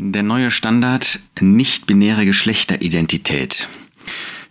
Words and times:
Der 0.00 0.22
neue 0.22 0.52
Standard 0.52 1.18
nicht-binäre 1.40 2.24
Geschlechteridentität. 2.24 3.68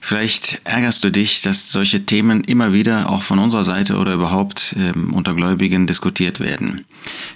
Vielleicht 0.02 0.60
ärgerst 0.66 1.06
du 1.06 1.10
dich, 1.10 1.42
dass 1.42 1.70
solche 1.70 2.06
Themen 2.06 2.44
immer 2.44 2.74
wieder 2.74 3.10
auch 3.10 3.24
von 3.24 3.40
unserer 3.40 3.64
Seite 3.64 3.98
oder 3.98 4.14
überhaupt 4.14 4.76
ähm, 4.78 5.14
unter 5.14 5.34
Gläubigen 5.34 5.88
diskutiert 5.88 6.42
werden. 6.42 6.84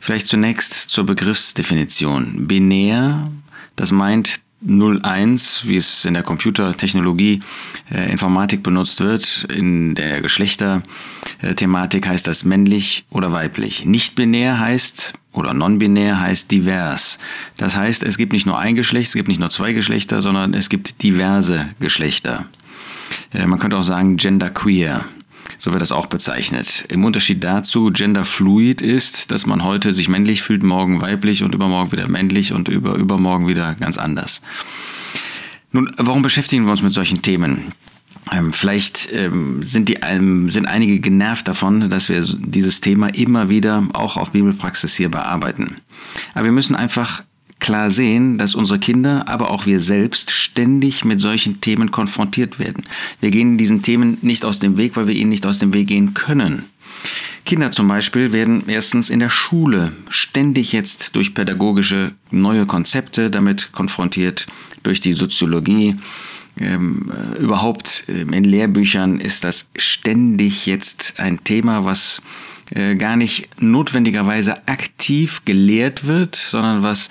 Vielleicht 0.01 0.27
zunächst 0.27 0.73
zur 0.73 1.05
Begriffsdefinition. 1.05 2.47
Binär, 2.47 3.31
das 3.77 3.91
meint 3.91 4.41
01, 4.67 5.63
wie 5.65 5.77
es 5.77 6.03
in 6.03 6.13
der 6.13 6.23
Computertechnologie 6.23 7.39
äh, 7.93 8.11
Informatik 8.11 8.61
benutzt 8.61 8.99
wird. 8.99 9.47
In 9.55 9.95
der 9.95 10.21
Geschlechterthematik 10.21 12.07
heißt 12.07 12.27
das 12.27 12.43
männlich 12.43 13.05
oder 13.09 13.31
weiblich. 13.31 13.85
Nicht 13.85 14.15
binär 14.15 14.59
heißt 14.59 15.13
oder 15.33 15.53
non-binär 15.53 16.19
heißt 16.19 16.51
divers. 16.51 17.19
Das 17.57 17.75
heißt, 17.75 18.03
es 18.03 18.17
gibt 18.17 18.33
nicht 18.33 18.45
nur 18.45 18.59
ein 18.59 18.75
Geschlecht, 18.75 19.09
es 19.09 19.13
gibt 19.13 19.27
nicht 19.27 19.39
nur 19.39 19.49
zwei 19.49 19.73
Geschlechter, 19.73 20.21
sondern 20.21 20.53
es 20.53 20.69
gibt 20.69 21.03
diverse 21.03 21.69
Geschlechter. 21.79 22.45
Äh, 23.33 23.47
man 23.47 23.59
könnte 23.59 23.77
auch 23.77 23.83
sagen 23.83 24.17
genderqueer. 24.17 25.05
So 25.57 25.71
wird 25.71 25.81
das 25.81 25.91
auch 25.91 26.07
bezeichnet. 26.07 26.85
Im 26.89 27.05
Unterschied 27.05 27.43
dazu, 27.43 27.91
genderfluid 27.91 28.81
ist, 28.81 29.31
dass 29.31 29.45
man 29.45 29.63
heute 29.63 29.93
sich 29.93 30.09
männlich 30.09 30.41
fühlt, 30.41 30.63
morgen 30.63 31.01
weiblich 31.01 31.43
und 31.43 31.53
übermorgen 31.53 31.91
wieder 31.91 32.07
männlich 32.07 32.53
und 32.53 32.67
über, 32.67 32.95
übermorgen 32.95 33.47
wieder 33.47 33.75
ganz 33.75 33.97
anders. 33.97 34.41
Nun, 35.71 35.93
warum 35.97 36.21
beschäftigen 36.21 36.65
wir 36.65 36.71
uns 36.71 36.81
mit 36.81 36.93
solchen 36.93 37.21
Themen? 37.21 37.71
Ähm, 38.31 38.53
vielleicht 38.53 39.09
ähm, 39.13 39.63
sind, 39.63 39.89
die, 39.89 39.97
ähm, 40.01 40.49
sind 40.49 40.67
einige 40.67 40.99
genervt 40.99 41.47
davon, 41.47 41.89
dass 41.89 42.07
wir 42.07 42.23
dieses 42.23 42.81
Thema 42.81 43.07
immer 43.07 43.49
wieder 43.49 43.87
auch 43.93 44.17
auf 44.17 44.31
Bibelpraxis 44.31 44.95
hier 44.95 45.09
bearbeiten. 45.09 45.77
Aber 46.33 46.45
wir 46.45 46.51
müssen 46.51 46.75
einfach 46.75 47.23
klar 47.59 47.89
sehen, 47.89 48.37
dass 48.37 48.55
unsere 48.55 48.79
Kinder, 48.79 49.27
aber 49.27 49.51
auch 49.51 49.65
wir 49.65 49.79
selbst 49.79 50.31
ständig 50.31 51.05
mit 51.05 51.19
solchen 51.19 51.61
Themen 51.61 51.91
konfrontiert 51.91 52.59
werden. 52.59 52.83
Wir 53.21 53.31
gehen 53.31 53.57
diesen 53.57 53.81
Themen 53.81 54.17
nicht 54.21 54.43
aus 54.43 54.59
dem 54.59 54.77
Weg, 54.77 54.95
weil 54.97 55.07
wir 55.07 55.15
ihnen 55.15 55.29
nicht 55.29 55.45
aus 55.45 55.59
dem 55.59 55.73
Weg 55.73 55.87
gehen 55.87 56.13
können. 56.13 56.65
Kinder 57.45 57.71
zum 57.71 57.87
Beispiel 57.87 58.33
werden 58.33 58.63
erstens 58.67 59.09
in 59.09 59.19
der 59.19 59.29
Schule 59.29 59.93
ständig 60.09 60.71
jetzt 60.73 61.15
durch 61.15 61.33
pädagogische 61.33 62.11
neue 62.29 62.65
Konzepte 62.65 63.31
damit 63.31 63.71
konfrontiert, 63.71 64.47
durch 64.83 64.99
die 64.99 65.13
Soziologie, 65.13 65.95
ähm, 66.63 67.11
überhaupt 67.39 68.05
ähm, 68.07 68.33
in 68.33 68.43
Lehrbüchern 68.43 69.19
ist 69.19 69.43
das 69.43 69.69
ständig 69.75 70.65
jetzt 70.65 71.15
ein 71.17 71.43
Thema, 71.43 71.85
was 71.85 72.21
äh, 72.71 72.95
gar 72.95 73.15
nicht 73.15 73.49
notwendigerweise 73.61 74.67
aktiv 74.67 75.41
gelehrt 75.45 76.07
wird, 76.07 76.35
sondern 76.35 76.83
was 76.83 77.09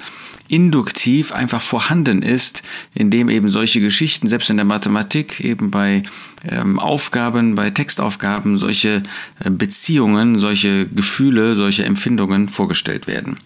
induktiv 0.50 1.32
einfach 1.32 1.62
vorhanden 1.62 2.22
ist, 2.22 2.62
indem 2.92 3.28
eben 3.28 3.48
solche 3.48 3.80
Geschichten, 3.80 4.26
selbst 4.26 4.50
in 4.50 4.56
der 4.56 4.66
Mathematik, 4.66 5.38
eben 5.40 5.70
bei 5.70 6.02
ähm, 6.48 6.80
Aufgaben, 6.80 7.54
bei 7.54 7.70
Textaufgaben, 7.70 8.58
solche 8.58 9.04
äh, 9.44 9.50
Beziehungen, 9.50 10.40
solche 10.40 10.86
Gefühle, 10.88 11.54
solche 11.54 11.84
Empfindungen 11.84 12.48
vorgestellt 12.48 13.06
werden. 13.06 13.38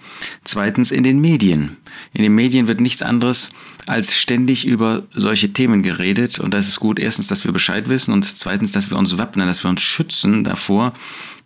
Zweitens 0.44 0.90
in 0.90 1.02
den 1.02 1.20
Medien. 1.20 1.76
In 2.14 2.22
den 2.22 2.34
Medien 2.34 2.68
wird 2.68 2.80
nichts 2.80 3.02
anderes 3.02 3.50
als 3.86 4.14
ständig 4.16 4.66
über 4.66 5.02
solche 5.10 5.52
Themen 5.52 5.82
geredet 5.82 6.38
und 6.40 6.54
das 6.54 6.68
ist 6.68 6.80
gut, 6.80 6.98
erstens, 6.98 7.26
dass 7.26 7.44
wir 7.44 7.52
Bescheid 7.52 7.90
wissen 7.90 8.14
und 8.14 8.24
zweitens, 8.24 8.72
dass 8.72 8.90
wir 8.90 8.96
uns 8.96 9.18
wappnen, 9.18 9.46
dass 9.46 9.62
wir 9.62 9.68
uns 9.68 9.82
schützen 9.82 10.42
davor, 10.42 10.94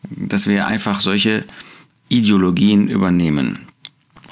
dass 0.03 0.47
wir 0.47 0.67
einfach 0.67 1.01
solche 1.01 1.45
Ideologien 2.09 2.89
übernehmen. 2.89 3.69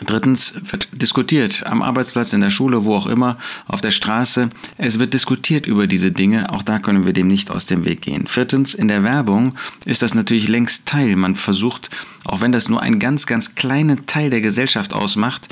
Drittens 0.05 0.61
wird 0.71 0.89
diskutiert 0.93 1.65
am 1.65 1.81
Arbeitsplatz, 1.81 2.35
in 2.35 2.43
der 2.43 2.51
Schule, 2.51 2.85
wo 2.85 2.95
auch 2.95 3.07
immer, 3.07 3.39
auf 3.67 3.81
der 3.81 3.91
Straße. 3.91 4.51
Es 4.77 4.99
wird 4.99 5.15
diskutiert 5.15 5.67
über 5.67 5.87
diese 5.87 6.13
Dinge. 6.13 6.53
Auch 6.53 6.63
da 6.63 6.79
können 6.79 7.07
wir 7.07 7.15
dem 7.15 7.29
nicht 7.29 7.51
aus 7.51 7.65
dem 7.65 7.87
Weg 7.87 8.03
gehen. 8.03 8.27
Viertens, 8.27 8.75
in 8.75 8.89
der 8.89 9.05
Werbung 9.05 9.55
ist 9.87 10.03
das 10.03 10.15
natürlich 10.15 10.49
längst 10.49 10.85
Teil. 10.85 11.17
Man 11.17 11.35
versucht, 11.35 11.89
auch 12.27 12.43
wenn 12.43 12.53
das 12.53 12.69
nur 12.69 12.83
ein 12.83 12.99
ganz, 12.99 13.25
ganz 13.25 13.55
kleiner 13.55 14.05
Teil 14.05 14.29
der 14.29 14.43
Gesellschaft 14.43 14.93
ausmacht, 14.93 15.49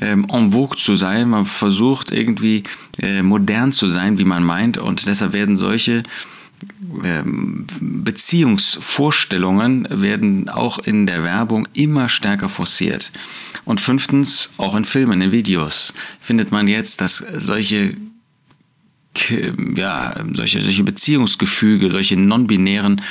ähm, 0.00 0.26
en 0.32 0.52
vogue 0.52 0.78
zu 0.78 0.96
sein. 0.96 1.28
Man 1.28 1.44
versucht 1.44 2.12
irgendwie 2.12 2.62
äh, 2.98 3.22
modern 3.22 3.72
zu 3.72 3.88
sein, 3.88 4.18
wie 4.18 4.24
man 4.24 4.42
meint. 4.42 4.78
Und 4.78 5.04
deshalb 5.06 5.34
werden 5.34 5.58
solche 5.58 6.02
Beziehungsvorstellungen 7.80 9.86
werden 9.90 10.48
auch 10.48 10.78
in 10.78 11.06
der 11.06 11.22
Werbung 11.22 11.68
immer 11.72 12.08
stärker 12.08 12.48
forciert. 12.48 13.12
Und 13.64 13.80
fünftens, 13.80 14.50
auch 14.56 14.74
in 14.74 14.84
Filmen, 14.84 15.22
in 15.22 15.30
Videos 15.32 15.94
findet 16.20 16.50
man 16.50 16.68
jetzt, 16.68 17.00
dass 17.00 17.24
solche 17.36 17.96
ja, 19.76 20.14
solche, 20.32 20.62
solche 20.62 20.84
Beziehungsgefüge, 20.84 21.90
solche 21.90 22.16
non-binären 22.16 23.02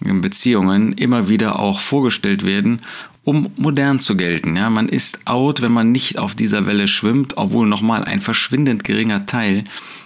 Beziehungen 0.00 0.92
immer 0.92 1.28
wieder 1.28 1.58
auch 1.58 1.80
vorgestellt 1.80 2.44
werden, 2.44 2.80
um 3.24 3.50
modern 3.56 3.98
zu 3.98 4.16
gelten. 4.16 4.56
Ja, 4.56 4.70
man 4.70 4.88
ist 4.88 5.26
out, 5.26 5.62
wenn 5.62 5.72
man 5.72 5.92
nicht 5.92 6.18
auf 6.18 6.34
dieser 6.34 6.66
Welle 6.66 6.86
schwimmt, 6.86 7.36
obwohl 7.36 7.66
nochmal 7.66 8.04
ein 8.04 8.20
verschwindend 8.20 8.84
geringer 8.84 9.26
Teil 9.26 9.64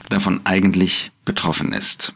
davon 0.08 0.40
eigentlich 0.44 1.10
betroffen 1.24 1.72
ist. 1.72 2.14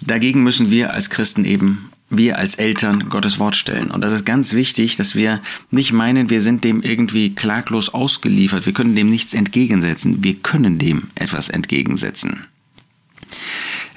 Dagegen 0.00 0.42
müssen 0.42 0.70
wir 0.70 0.92
als 0.94 1.10
Christen 1.10 1.44
eben, 1.44 1.90
wir 2.10 2.38
als 2.38 2.54
Eltern 2.54 3.08
Gottes 3.08 3.38
Wort 3.38 3.56
stellen. 3.56 3.90
Und 3.90 4.02
das 4.02 4.12
ist 4.12 4.24
ganz 4.24 4.54
wichtig, 4.54 4.96
dass 4.96 5.14
wir 5.14 5.40
nicht 5.70 5.92
meinen, 5.92 6.30
wir 6.30 6.40
sind 6.40 6.64
dem 6.64 6.82
irgendwie 6.82 7.34
klaglos 7.34 7.90
ausgeliefert. 7.90 8.64
Wir 8.64 8.72
können 8.72 8.94
dem 8.94 9.10
nichts 9.10 9.34
entgegensetzen. 9.34 10.22
Wir 10.22 10.34
können 10.34 10.78
dem 10.78 11.08
etwas 11.16 11.50
entgegensetzen. 11.50 12.44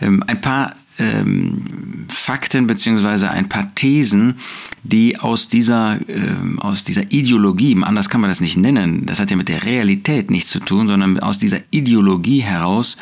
Ähm, 0.01 0.23
ein 0.27 0.41
paar 0.41 0.75
ähm, 0.99 1.63
Fakten 2.09 2.67
beziehungsweise 2.67 3.31
ein 3.31 3.47
paar 3.47 3.73
Thesen, 3.75 4.35
die 4.83 5.19
aus 5.19 5.47
dieser, 5.47 5.99
ähm, 6.09 6.59
aus 6.59 6.83
dieser 6.83 7.11
Ideologie, 7.11 7.77
anders 7.81 8.09
kann 8.09 8.19
man 8.19 8.29
das 8.29 8.41
nicht 8.41 8.57
nennen, 8.57 9.05
das 9.05 9.19
hat 9.19 9.31
ja 9.31 9.37
mit 9.37 9.47
der 9.47 9.63
Realität 9.63 10.31
nichts 10.31 10.49
zu 10.49 10.59
tun, 10.59 10.87
sondern 10.87 11.19
aus 11.19 11.37
dieser 11.37 11.59
Ideologie 11.69 12.39
heraus 12.39 12.97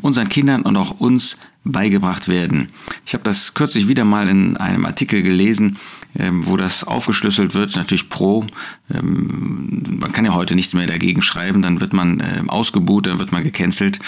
unseren 0.00 0.28
Kindern 0.28 0.62
und 0.62 0.76
auch 0.76 1.00
uns 1.00 1.38
beigebracht 1.72 2.28
werden. 2.28 2.68
Ich 3.04 3.14
habe 3.14 3.24
das 3.24 3.54
kürzlich 3.54 3.88
wieder 3.88 4.04
mal 4.04 4.28
in 4.28 4.56
einem 4.56 4.86
Artikel 4.86 5.22
gelesen, 5.22 5.78
ähm, 6.18 6.46
wo 6.46 6.56
das 6.56 6.84
aufgeschlüsselt 6.84 7.54
wird, 7.54 7.76
natürlich 7.76 8.08
pro. 8.08 8.46
Ähm, 8.92 9.82
man 10.00 10.12
kann 10.12 10.24
ja 10.24 10.34
heute 10.34 10.54
nichts 10.54 10.74
mehr 10.74 10.86
dagegen 10.86 11.22
schreiben, 11.22 11.62
dann 11.62 11.80
wird 11.80 11.92
man 11.92 12.22
ähm, 12.36 12.48
ausgebucht, 12.48 13.06
dann 13.06 13.18
wird 13.18 13.32
man 13.32 13.44
gecancelt. 13.44 13.98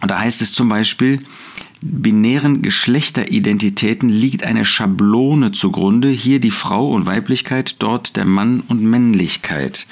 Und 0.00 0.10
da 0.10 0.18
heißt 0.18 0.40
es 0.40 0.52
zum 0.52 0.68
Beispiel, 0.68 1.22
binären 1.82 2.62
Geschlechteridentitäten 2.62 4.08
liegt 4.08 4.44
eine 4.44 4.64
Schablone 4.64 5.52
zugrunde, 5.52 6.08
hier 6.08 6.40
die 6.40 6.50
Frau 6.50 6.90
und 6.90 7.06
Weiblichkeit, 7.06 7.76
dort 7.80 8.16
der 8.16 8.24
Mann 8.24 8.62
und 8.68 8.82
Männlichkeit 8.82 9.86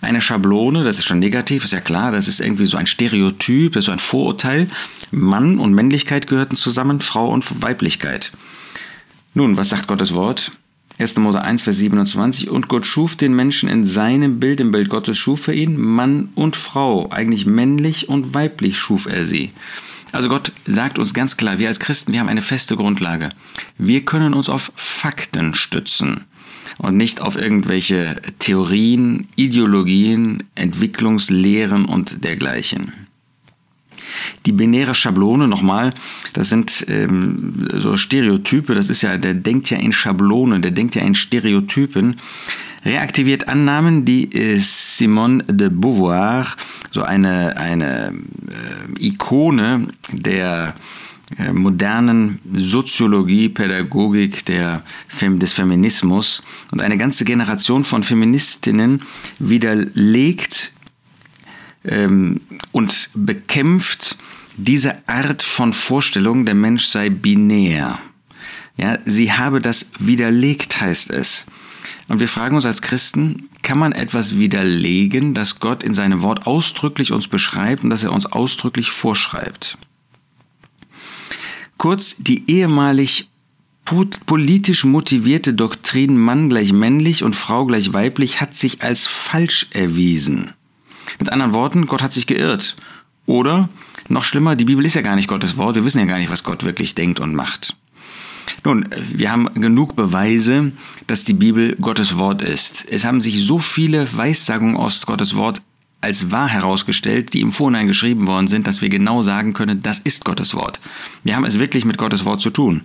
eine 0.00 0.20
Schablone, 0.20 0.84
das 0.84 0.98
ist 0.98 1.06
schon 1.06 1.18
negativ, 1.18 1.64
ist 1.64 1.72
ja 1.72 1.80
klar, 1.80 2.12
das 2.12 2.28
ist 2.28 2.40
irgendwie 2.40 2.66
so 2.66 2.76
ein 2.76 2.86
Stereotyp, 2.86 3.72
das 3.72 3.82
ist 3.82 3.86
so 3.86 3.92
ein 3.92 3.98
Vorurteil. 3.98 4.68
Mann 5.10 5.58
und 5.58 5.74
Männlichkeit 5.74 6.28
gehörten 6.28 6.56
zusammen, 6.56 7.00
Frau 7.00 7.28
und 7.28 7.62
Weiblichkeit. 7.62 8.30
Nun, 9.34 9.56
was 9.56 9.68
sagt 9.68 9.88
Gottes 9.88 10.14
Wort? 10.14 10.52
1. 10.98 11.16
Mose 11.18 11.40
1, 11.40 11.62
Vers 11.62 11.78
27. 11.78 12.50
Und 12.50 12.68
Gott 12.68 12.84
schuf 12.84 13.16
den 13.16 13.34
Menschen 13.34 13.68
in 13.68 13.84
seinem 13.84 14.40
Bild, 14.40 14.60
im 14.60 14.72
Bild 14.72 14.88
Gottes 14.88 15.16
schuf 15.16 15.46
er 15.48 15.54
ihn, 15.54 15.76
Mann 15.76 16.30
und 16.34 16.56
Frau. 16.56 17.10
Eigentlich 17.10 17.46
männlich 17.46 18.08
und 18.08 18.34
weiblich 18.34 18.78
schuf 18.78 19.06
er 19.06 19.24
sie. 19.24 19.52
Also 20.10 20.28
Gott 20.28 20.52
sagt 20.66 20.98
uns 20.98 21.14
ganz 21.14 21.36
klar, 21.36 21.58
wir 21.58 21.68
als 21.68 21.80
Christen, 21.80 22.12
wir 22.12 22.20
haben 22.20 22.28
eine 22.28 22.42
feste 22.42 22.76
Grundlage. 22.76 23.28
Wir 23.76 24.04
können 24.04 24.34
uns 24.34 24.48
auf 24.48 24.72
Fakten 24.74 25.54
stützen 25.54 26.24
und 26.78 26.96
nicht 26.96 27.20
auf 27.20 27.36
irgendwelche 27.36 28.20
Theorien, 28.38 29.28
Ideologien, 29.36 30.44
Entwicklungslehren 30.54 31.84
und 31.84 32.24
dergleichen. 32.24 32.92
Die 34.46 34.52
binäre 34.52 34.94
Schablone, 34.94 35.48
nochmal, 35.48 35.92
das 36.32 36.48
sind 36.48 36.86
ähm, 36.88 37.68
so 37.74 37.96
Stereotype, 37.96 38.74
das 38.74 38.88
ist 38.88 39.02
ja, 39.02 39.16
der 39.16 39.34
denkt 39.34 39.70
ja 39.70 39.78
in 39.78 39.92
Schablonen, 39.92 40.62
der 40.62 40.70
denkt 40.70 40.94
ja 40.94 41.02
in 41.02 41.14
Stereotypen, 41.14 42.16
reaktiviert 42.84 43.48
Annahmen, 43.48 44.04
die 44.04 44.32
äh, 44.32 44.58
Simone 44.58 45.44
de 45.44 45.68
Beauvoir, 45.68 46.46
so 46.90 47.02
eine, 47.02 47.56
eine 47.56 48.08
äh, 48.08 49.06
Ikone 49.06 49.88
der 50.10 50.74
äh, 50.74 51.07
modernen 51.52 52.38
Soziologie, 52.54 53.48
Pädagogik 53.48 54.44
der, 54.46 54.82
des 55.20 55.52
Feminismus 55.52 56.42
und 56.70 56.80
eine 56.80 56.96
ganze 56.96 57.24
Generation 57.24 57.84
von 57.84 58.02
Feministinnen 58.02 59.02
widerlegt 59.38 60.72
ähm, 61.84 62.40
und 62.72 63.10
bekämpft 63.14 64.16
diese 64.56 65.06
Art 65.08 65.42
von 65.42 65.72
Vorstellung, 65.72 66.44
der 66.44 66.54
Mensch 66.54 66.86
sei 66.86 67.10
binär. 67.10 67.98
Ja, 68.76 68.98
sie 69.04 69.32
habe 69.32 69.60
das 69.60 69.90
widerlegt, 69.98 70.80
heißt 70.80 71.10
es. 71.10 71.46
Und 72.08 72.20
wir 72.20 72.28
fragen 72.28 72.56
uns 72.56 72.64
als 72.64 72.80
Christen, 72.80 73.50
kann 73.62 73.78
man 73.78 73.92
etwas 73.92 74.38
widerlegen, 74.38 75.34
das 75.34 75.60
Gott 75.60 75.82
in 75.82 75.92
seinem 75.94 76.22
Wort 76.22 76.46
ausdrücklich 76.46 77.12
uns 77.12 77.28
beschreibt 77.28 77.84
und 77.84 77.90
das 77.90 78.02
er 78.02 78.12
uns 78.12 78.24
ausdrücklich 78.26 78.90
vorschreibt? 78.90 79.76
Kurz, 81.78 82.16
die 82.18 82.50
ehemalig 82.50 83.28
politisch 84.26 84.84
motivierte 84.84 85.54
Doktrin 85.54 86.18
Mann 86.18 86.50
gleich 86.50 86.72
männlich 86.72 87.22
und 87.22 87.36
Frau 87.36 87.64
gleich 87.64 87.92
weiblich 87.94 88.40
hat 88.40 88.54
sich 88.54 88.82
als 88.82 89.06
falsch 89.06 89.68
erwiesen. 89.70 90.52
Mit 91.18 91.32
anderen 91.32 91.54
Worten, 91.54 91.86
Gott 91.86 92.02
hat 92.02 92.12
sich 92.12 92.26
geirrt. 92.26 92.76
Oder, 93.24 93.68
noch 94.08 94.24
schlimmer, 94.24 94.56
die 94.56 94.64
Bibel 94.64 94.84
ist 94.84 94.94
ja 94.94 95.02
gar 95.02 95.16
nicht 95.16 95.28
Gottes 95.28 95.56
Wort, 95.56 95.76
wir 95.76 95.84
wissen 95.84 96.00
ja 96.00 96.04
gar 96.04 96.18
nicht, 96.18 96.30
was 96.30 96.44
Gott 96.44 96.64
wirklich 96.64 96.94
denkt 96.94 97.20
und 97.20 97.34
macht. 97.34 97.76
Nun, 98.64 98.88
wir 99.12 99.30
haben 99.30 99.46
genug 99.54 99.94
Beweise, 99.94 100.72
dass 101.06 101.24
die 101.24 101.34
Bibel 101.34 101.76
Gottes 101.76 102.18
Wort 102.18 102.42
ist. 102.42 102.86
Es 102.90 103.04
haben 103.04 103.20
sich 103.20 103.44
so 103.44 103.58
viele 103.58 104.16
Weissagungen 104.16 104.76
aus 104.76 105.06
Gottes 105.06 105.36
Wort 105.36 105.62
als 106.00 106.30
wahr 106.30 106.48
herausgestellt, 106.48 107.34
die 107.34 107.40
im 107.40 107.52
Vorhinein 107.52 107.88
geschrieben 107.88 108.26
worden 108.26 108.46
sind, 108.46 108.66
dass 108.66 108.80
wir 108.80 108.88
genau 108.88 109.22
sagen 109.22 109.52
können, 109.52 109.82
das 109.82 109.98
ist 109.98 110.24
Gottes 110.24 110.54
Wort. 110.54 110.80
Wir 111.24 111.34
haben 111.34 111.44
es 111.44 111.58
wirklich 111.58 111.84
mit 111.84 111.98
Gottes 111.98 112.24
Wort 112.24 112.40
zu 112.40 112.50
tun. 112.50 112.82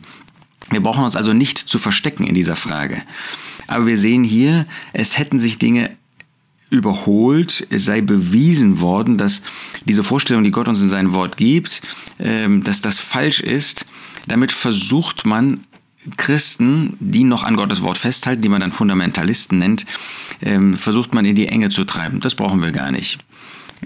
Wir 0.72 0.82
brauchen 0.82 1.04
uns 1.04 1.16
also 1.16 1.34
nicht 1.34 1.58
zu 1.58 1.78
verstecken 1.78 2.24
in 2.24 2.34
dieser 2.34 2.56
Frage. 2.56 3.04
Aber 3.68 3.86
wir 3.86 3.98
sehen 3.98 4.24
hier, 4.24 4.66
es 4.94 5.18
hätten 5.18 5.40
sich 5.40 5.60
Dinge 5.60 5.92
überholt, 6.70 7.68
es 7.70 7.86
sei 7.86 8.02
bewiesen 8.02 8.82
worden, 8.82 9.20
dass 9.20 9.44
diese 9.86 10.04
Vorstellung, 10.04 10.44
die 10.44 10.52
Gott 10.52 10.68
uns 10.68 10.82
in 10.82 10.90
sein 10.90 11.14
Wort 11.14 11.38
gibt, 11.38 11.84
ähm, 12.20 12.64
dass 12.64 12.82
das 12.82 13.00
falsch 13.00 13.42
ist. 13.42 13.86
Damit 14.28 14.52
versucht 14.52 15.26
man 15.26 15.66
Christen, 16.18 16.98
die 17.00 17.24
noch 17.24 17.44
an 17.44 17.56
Gottes 17.56 17.82
Wort 17.82 17.98
festhalten, 17.98 18.42
die 18.42 18.50
man 18.50 18.62
dann 18.62 18.72
Fundamentalisten 18.72 19.60
nennt, 19.60 19.86
ähm, 20.42 20.76
versucht 20.76 21.14
man 21.14 21.26
in 21.26 21.36
die 21.36 21.48
Enge 21.48 21.70
zu 21.70 21.86
treiben. 21.86 22.20
Das 22.20 22.36
brauchen 22.36 22.62
wir 22.62 22.72
gar 22.72 22.92
nicht. 22.92 23.20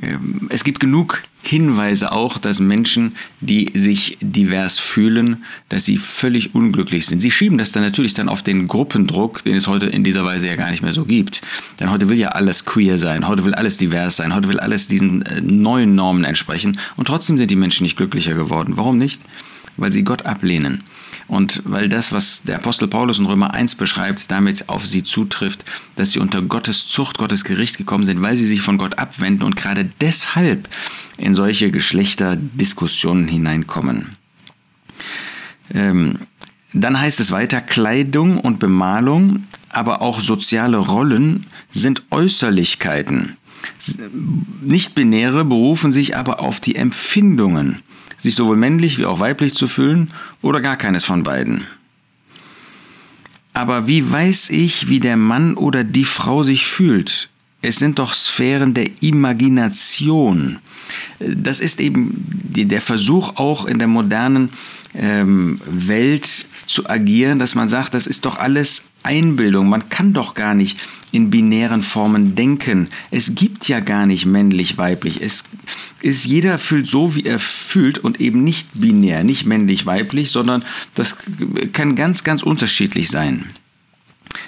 Ähm, 0.02 0.48
es 0.50 0.64
gibt 0.64 0.80
genug 0.80 1.24
Hinweise 1.44 2.12
auch, 2.12 2.38
dass 2.38 2.60
Menschen, 2.60 3.16
die 3.40 3.72
sich 3.74 4.18
divers 4.22 4.80
fühlen, 4.80 5.46
dass 5.70 5.86
sie 5.86 5.98
völlig 5.98 6.56
unglücklich 6.56 7.06
sind. 7.06 7.22
Sie 7.22 7.32
schieben 7.32 7.58
das 7.58 7.72
dann 7.72 7.84
natürlich 7.84 8.14
dann 8.14 8.28
auf 8.28 8.44
den 8.44 8.68
Gruppendruck, 8.68 9.44
den 9.44 9.56
es 9.56 9.68
heute 9.68 9.86
in 9.86 10.04
dieser 10.04 10.26
Weise 10.26 10.48
ja 10.48 10.56
gar 10.56 10.72
nicht 10.72 10.84
mehr 10.84 10.94
so 10.94 11.06
gibt. 11.06 11.42
Denn 11.80 11.90
heute 11.90 12.10
will 12.10 12.18
ja 12.18 12.30
alles 12.30 12.66
queer 12.66 12.98
sein, 12.98 13.28
heute 13.28 13.46
will 13.46 13.54
alles 13.54 13.78
divers 13.78 14.18
sein, 14.18 14.36
heute 14.36 14.50
will 14.50 14.60
alles 14.60 14.88
diesen 14.88 15.22
äh, 15.24 15.42
neuen 15.42 15.96
Normen 15.96 16.26
entsprechen 16.26 16.80
und 16.96 17.06
trotzdem 17.06 17.38
sind 17.38 17.50
die 17.50 17.56
Menschen 17.56 17.84
nicht 17.84 17.98
glücklicher 17.98 18.34
geworden. 18.34 18.74
Warum 18.76 18.98
nicht? 18.98 19.22
Weil 19.78 19.92
sie 19.92 20.04
Gott 20.04 20.26
ablehnen. 20.26 20.84
Und 21.28 21.62
weil 21.66 21.90
das, 21.90 22.14
was 22.14 22.44
der 22.44 22.56
Apostel 22.56 22.88
Paulus 22.88 23.20
in 23.20 23.26
Römer 23.26 23.54
1 23.54 23.76
beschreibt, 23.76 24.32
damit 24.32 24.70
auf 24.70 24.86
sie 24.86 25.04
zutrifft, 25.04 25.66
dass 25.98 26.12
sie 26.12 26.20
unter 26.20 26.42
Gottes 26.42 26.88
Zucht, 26.88 27.18
Gottes 27.18 27.44
Gericht 27.44 27.78
gekommen 27.78 28.06
sind, 28.06 28.22
weil 28.22 28.38
sie 28.38 28.46
sich 28.46 28.62
von 28.62 28.78
Gott 28.78 28.98
abwenden 28.98 29.44
und 29.44 29.56
gerade 29.56 29.90
deshalb 30.00 30.70
in 31.18 31.36
solche 31.36 31.70
Geschlechterdiskussionen 31.70 33.28
hineinkommen. 33.28 34.16
Ähm, 35.74 36.20
dann 36.74 37.00
heißt 37.00 37.20
es 37.20 37.32
weiter, 37.32 37.60
Kleidung 37.60 38.40
und 38.40 38.60
Bemalung, 38.60 39.46
aber 39.70 40.02
auch 40.02 40.22
soziale 40.22 40.78
Rollen 40.78 41.46
sind 41.72 42.04
Äußerlichkeiten. 42.12 43.38
Nicht-Binäre 44.62 45.46
berufen 45.46 45.92
sich 45.92 46.16
aber 46.16 46.40
auf 46.40 46.60
die 46.60 46.76
Empfindungen 46.76 47.82
sich 48.20 48.36
sowohl 48.36 48.58
männlich 48.58 48.98
wie 48.98 49.06
auch 49.06 49.20
weiblich 49.20 49.54
zu 49.54 49.68
fühlen 49.68 50.12
oder 50.42 50.62
gar 50.62 50.76
keines 50.76 51.04
von 51.04 51.24
beiden. 51.24 51.66
Aber 53.54 53.88
wie 53.88 54.12
weiß 54.12 54.52
ich, 54.52 54.88
wie 54.88 55.00
der 55.00 55.18
Mann 55.18 55.56
oder 55.56 55.84
die 55.84 56.06
Frau 56.06 56.44
sich 56.44 56.68
fühlt? 56.68 57.30
Es 57.62 57.80
sind 57.80 57.98
doch 57.98 58.14
Sphären 58.14 58.76
der 58.76 58.88
Imagination. 59.02 60.60
Das 61.20 61.60
ist 61.60 61.80
eben 61.80 62.24
der 62.30 62.82
Versuch 62.82 63.38
auch 63.38 63.66
in 63.66 63.80
der 63.80 63.88
modernen 63.88 64.52
ähm, 64.94 65.60
Welt 65.66 66.46
zu 66.68 66.90
agieren, 66.90 67.40
dass 67.40 67.56
man 67.56 67.70
sagt, 67.70 67.94
das 67.94 68.06
ist 68.06 68.26
doch 68.26 68.38
alles 68.38 68.90
Einbildung. 69.02 69.70
Man 69.70 69.90
kann 69.90 70.14
doch 70.14 70.34
gar 70.34 70.54
nicht 70.54 70.80
in 71.12 71.30
binären 71.30 71.82
Formen 71.82 72.36
denken. 72.36 72.90
Es 73.10 73.36
gibt 73.36 73.68
ja 73.70 73.80
gar 73.80 74.06
nicht 74.06 74.26
männlich-weiblich. 74.26 75.22
Es 75.22 75.46
ist, 76.02 76.26
jeder 76.26 76.60
fühlt 76.60 76.88
so, 76.88 77.16
wie 77.16 77.24
er 77.24 77.40
fühlt 77.40 77.98
und 77.98 78.20
eben 78.20 78.44
nicht 78.44 78.68
binär, 78.74 79.24
nicht 79.24 79.46
männlich-weiblich, 79.46 80.32
sondern 80.32 80.64
das 80.94 81.16
kann 81.72 81.96
ganz, 81.96 82.24
ganz 82.24 82.44
unterschiedlich 82.44 83.10
sein. 83.10 83.50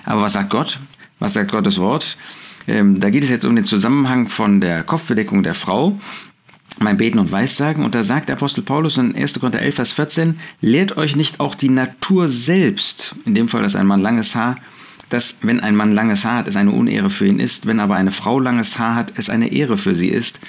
Aber 0.04 0.24
was 0.24 0.34
sagt 0.34 0.50
Gott? 0.50 0.80
Was 1.20 1.34
sagt 1.34 1.52
Gottes 1.52 1.80
Wort? 1.80 2.18
Ähm, 2.68 3.00
da 3.00 3.10
geht 3.10 3.24
es 3.24 3.30
jetzt 3.30 3.46
um 3.46 3.56
den 3.56 3.66
Zusammenhang 3.66 4.28
von 4.28 4.62
der 4.62 4.84
Kopfbedeckung 4.84 5.42
der 5.44 5.54
Frau 5.54 6.00
mein 6.78 6.98
Beten 6.98 7.20
und 7.20 7.32
Weissagen. 7.32 7.84
Und 7.84 7.96
da 7.96 8.04
sagt 8.04 8.30
der 8.30 8.36
Apostel 8.36 8.62
Paulus 8.62 8.98
in 8.98 9.16
1. 9.16 9.40
Korinther 9.40 9.62
11, 9.62 9.76
Vers 9.76 9.92
14, 9.94 10.40
lehrt 10.62 10.98
euch 10.98 11.16
nicht 11.16 11.40
auch 11.40 11.56
die 11.56 11.70
Natur 11.70 12.28
selbst, 12.30 13.16
in 13.26 13.36
dem 13.36 13.48
Fall, 13.48 13.64
dass 13.64 13.76
ein 13.76 13.88
Mann 13.88 14.02
langes 14.02 14.36
Haar, 14.36 14.56
dass 15.10 15.40
wenn 15.42 15.60
ein 15.60 15.76
Mann 15.76 15.94
langes 15.94 16.26
Haar 16.26 16.38
hat, 16.38 16.48
es 16.48 16.56
eine 16.56 16.72
Unehre 16.72 17.10
für 17.10 17.26
ihn 17.26 17.40
ist, 17.40 17.66
wenn 17.66 17.80
aber 17.80 17.96
eine 17.96 18.12
Frau 18.12 18.40
langes 18.40 18.78
Haar 18.78 18.96
hat, 18.96 19.14
es 19.16 19.30
eine 19.30 19.52
Ehre 19.52 19.78
für 19.78 19.96
sie 19.96 20.10
ist 20.10 20.40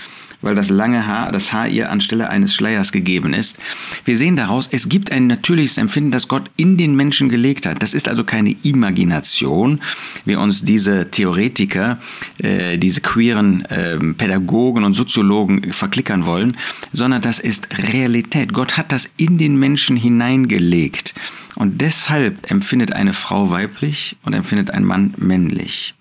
weil 0.43 0.55
das 0.55 0.71
lange 0.71 1.07
Haar, 1.07 1.31
das 1.31 1.53
Haar 1.53 1.69
ihr 1.69 1.91
anstelle 1.91 2.31
eines 2.31 2.55
Schleiers 2.55 2.93
gegeben 2.93 3.35
ist. 3.35 3.59
Wir 4.05 4.17
sehen 4.17 4.37
daraus, 4.37 4.69
es 4.71 4.89
gibt 4.89 5.13
ein 5.13 5.27
natürliches 5.27 5.79
Empfinden, 5.79 6.11
das 6.11 6.29
Gott 6.29 6.51
in 6.57 6.77
den 6.77 6.97
Menschen 6.97 7.29
gelegt 7.29 7.67
hat. 7.67 7.83
Das 7.83 7.95
ist 7.95 8.09
also 8.09 8.25
keine 8.25 8.57
Imagination, 8.63 9.81
wie 10.25 10.37
uns 10.37 10.65
diese 10.65 11.11
Theoretiker, 11.11 11.99
äh, 12.39 12.79
diese 12.79 13.01
queeren 13.01 13.65
äh, 13.67 13.99
Pädagogen 14.15 14.85
und 14.85 14.95
Soziologen 14.95 15.73
verklickern 15.73 16.27
wollen, 16.27 16.57
sondern 16.93 17.23
das 17.23 17.39
ist 17.39 17.69
Realität. 17.93 18.53
Gott 18.53 18.77
hat 18.77 18.93
das 18.93 19.13
in 19.17 19.39
den 19.39 19.57
Menschen 19.59 19.97
hineingelegt. 19.97 21.15
Und 21.57 21.81
deshalb 21.81 22.51
empfindet 22.51 22.93
eine 22.93 23.13
Frau 23.13 23.51
weiblich 23.51 24.17
und 24.25 24.35
empfindet 24.35 24.71
ein 24.71 24.85
Mann 24.85 25.15
männlich. 25.19 25.95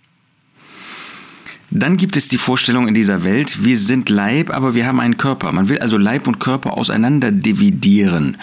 Dann 1.71 1.97
gibt 1.97 2.17
es 2.17 2.27
die 2.27 2.39
Vorstellung 2.39 2.87
in 2.87 2.95
dieser 2.95 3.23
Welt, 3.23 3.63
wir 3.63 3.77
sind 3.77 4.09
Leib, 4.09 4.49
aber 4.49 4.73
wir 4.73 4.87
haben 4.87 4.99
einen 4.99 5.17
Körper. 5.17 5.51
Man 5.51 5.69
will 5.69 5.77
also 5.79 5.97
Leib 5.97 6.25
und 6.27 6.39
Körper 6.39 6.77
auseinander 6.77 7.31
dividieren. 7.31 8.37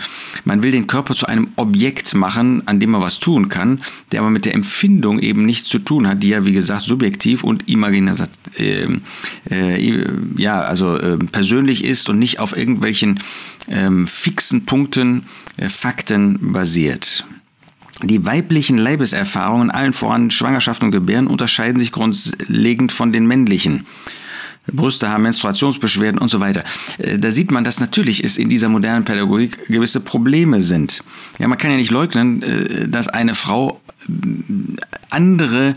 Man 0.45 0.63
will 0.63 0.71
den 0.71 0.87
Körper 0.87 1.15
zu 1.15 1.27
einem 1.27 1.49
Objekt 1.57 2.15
machen, 2.15 2.63
an 2.67 2.79
dem 2.79 2.91
man 2.91 3.01
was 3.01 3.19
tun 3.19 3.49
kann, 3.49 3.81
der 4.13 4.21
aber 4.21 4.31
mit 4.31 4.45
der 4.45 4.55
Empfindung 4.55 5.19
eben 5.19 5.45
nichts 5.45 5.69
zu 5.69 5.81
tun 5.81 6.07
hat, 6.07 6.23
die 6.23 6.29
ja 6.29 6.45
wie 6.45 6.53
gesagt 6.53 6.83
subjektiv 6.83 7.43
und 7.43 7.69
imaginär, 7.69 8.29
äh, 8.59 8.87
äh, 9.51 10.05
ja, 10.37 10.61
also 10.61 10.95
äh, 10.95 11.19
persönlich 11.19 11.85
ist 11.85 12.09
und 12.09 12.21
nicht 12.21 12.39
auf 12.39 12.57
irgendwelchen 12.57 13.19
ähm, 13.69 14.07
fixen 14.07 14.67
Punkten, 14.67 15.25
äh, 15.57 15.69
Fakten 15.69 16.53
basiert. 16.53 17.25
Die 18.03 18.27
weiblichen 18.27 18.77
Leibeserfahrungen, 18.77 19.71
allen 19.71 19.95
voran 19.95 20.31
Schwangerschaft 20.31 20.83
und 20.83 20.91
Gebären, 20.91 21.27
unterscheiden 21.27 21.81
sich 21.81 21.93
grundlegend 21.93 22.93
von 22.93 23.13
den 23.13 23.27
männlichen. 23.27 23.87
Brüste 24.73 25.09
haben 25.11 25.23
Menstruationsbeschwerden 25.23 26.21
und 26.21 26.29
so 26.29 26.41
weiter. 26.41 26.65
Äh, 26.99 27.19
da 27.19 27.31
sieht 27.31 27.51
man, 27.51 27.65
dass 27.65 27.81
natürlich 27.81 28.25
es 28.25 28.37
in 28.37 28.49
dieser 28.49 28.69
modernen 28.69 29.05
Pädagogik 29.05 29.67
gewisse 29.69 30.01
Probleme 30.01 30.61
sind. 30.61 31.03
Ja, 31.39 31.49
man 31.49 31.59
kann 31.59 31.71
ja 31.71 31.77
nicht 31.77 31.91
leugnen, 31.91 32.43
äh, 32.43 32.89
dass 32.89 33.09
eine 33.09 33.35
Frau 33.35 33.81
äh, 34.09 34.13
andere 35.11 35.77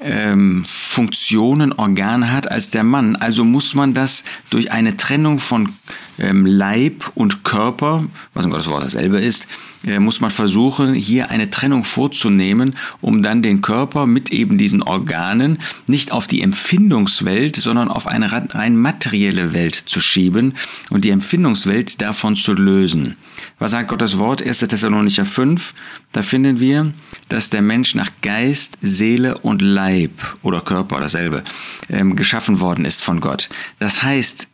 ähm, 0.00 0.64
Funktionen, 0.66 1.72
Organe 1.72 2.32
hat 2.32 2.50
als 2.50 2.70
der 2.70 2.84
Mann. 2.84 3.16
Also 3.16 3.44
muss 3.44 3.74
man 3.74 3.94
das 3.94 4.24
durch 4.50 4.72
eine 4.72 4.96
Trennung 4.96 5.38
von 5.38 5.70
Leib 6.18 7.10
und 7.14 7.44
Körper, 7.44 8.04
was 8.34 8.44
in 8.44 8.50
Gottes 8.50 8.68
Wort 8.68 8.84
dasselbe 8.84 9.20
ist, 9.20 9.46
äh, 9.86 9.98
muss 9.98 10.20
man 10.20 10.30
versuchen, 10.30 10.94
hier 10.94 11.30
eine 11.30 11.50
Trennung 11.50 11.84
vorzunehmen, 11.84 12.74
um 13.00 13.22
dann 13.22 13.42
den 13.42 13.60
Körper 13.60 14.06
mit 14.06 14.30
eben 14.32 14.58
diesen 14.58 14.82
Organen 14.82 15.58
nicht 15.86 16.12
auf 16.12 16.26
die 16.26 16.42
Empfindungswelt, 16.42 17.56
sondern 17.56 17.88
auf 17.88 18.06
eine 18.06 18.32
rein 18.32 18.76
materielle 18.76 19.52
Welt 19.52 19.74
zu 19.74 20.00
schieben 20.00 20.54
und 20.90 21.04
die 21.04 21.10
Empfindungswelt 21.10 22.00
davon 22.00 22.36
zu 22.36 22.52
lösen. 22.52 23.16
Was 23.58 23.72
sagt 23.72 23.88
Gottes 23.88 24.18
Wort? 24.18 24.42
1. 24.42 24.58
Thessalonicher 24.58 25.24
5, 25.24 25.74
da 26.12 26.22
finden 26.22 26.60
wir, 26.60 26.92
dass 27.28 27.50
der 27.50 27.62
Mensch 27.62 27.94
nach 27.94 28.10
Geist, 28.22 28.78
Seele 28.82 29.38
und 29.38 29.62
Leib 29.62 30.10
oder 30.42 30.60
Körper 30.60 31.00
dasselbe 31.00 31.44
ähm, 31.90 32.16
geschaffen 32.16 32.60
worden 32.60 32.84
ist 32.84 33.02
von 33.02 33.20
Gott. 33.20 33.48
Das 33.78 34.02
heißt, 34.02 34.48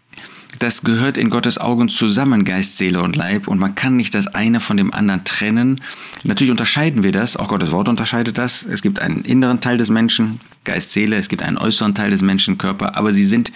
das 0.63 0.83
gehört 0.83 1.19
in 1.19 1.29
Gottes 1.29 1.59
Augen 1.59 1.89
zusammen, 1.89 2.45
Geist, 2.45 2.79
Seele 2.79 3.03
und 3.03 3.17
Leib, 3.17 3.49
und 3.49 3.59
man 3.59 3.75
kann 3.75 3.97
nicht 3.97 4.15
das 4.15 4.29
eine 4.29 4.61
von 4.61 4.77
dem 4.77 4.95
anderen 4.95 5.25
trennen. 5.25 5.81
Natürlich 6.23 6.53
unterscheiden 6.53 7.03
wir 7.03 7.11
das, 7.11 7.37
auch 7.37 7.49
Gottes 7.49 7.73
Wort 7.73 7.89
unterscheidet 7.89 8.39
das. 8.39 8.65
Es 8.65 8.81
gibt 8.81 9.01
einen 9.01 9.23
inneren 9.23 9.61
Teil 9.61 9.77
des 9.77 9.91
Menschen, 9.91 10.39
Geist, 10.63 10.93
Seele, 10.93 11.17
es 11.17 11.29
gibt 11.29 11.43
einen 11.43 11.59
äußeren 11.59 11.97
Teil 11.97 12.13
des 12.13 12.23
Menschen, 12.23 12.59
Körper, 12.59 12.97
aber 12.97 13.11
sie 13.11 13.25
sind 13.25 13.51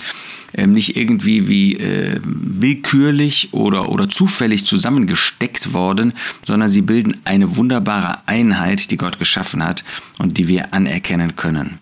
ähm, 0.54 0.72
nicht 0.72 0.96
irgendwie 0.96 1.46
wie 1.46 1.76
äh, 1.76 2.18
willkürlich 2.24 3.50
oder, 3.52 3.88
oder 3.88 4.08
zufällig 4.08 4.66
zusammengesteckt 4.66 5.72
worden, 5.72 6.12
sondern 6.44 6.68
sie 6.68 6.82
bilden 6.82 7.18
eine 7.24 7.56
wunderbare 7.56 8.26
Einheit, 8.26 8.90
die 8.90 8.96
Gott 8.96 9.20
geschaffen 9.20 9.64
hat 9.64 9.84
und 10.18 10.38
die 10.38 10.48
wir 10.48 10.74
anerkennen 10.74 11.36
können. 11.36 11.78